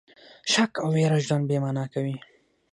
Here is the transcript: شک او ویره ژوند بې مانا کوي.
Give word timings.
شک 0.51 0.71
او 0.83 0.89
ویره 0.95 1.17
ژوند 1.25 1.43
بې 1.49 1.57
مانا 1.63 1.85
کوي. 1.93 2.15